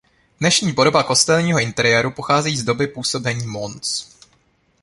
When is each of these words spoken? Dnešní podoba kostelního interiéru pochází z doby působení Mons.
Dnešní 0.39 0.73
podoba 0.73 1.03
kostelního 1.03 1.59
interiéru 1.59 2.11
pochází 2.11 2.57
z 2.57 2.63
doby 2.63 2.87
působení 2.87 3.47
Mons. 3.47 4.15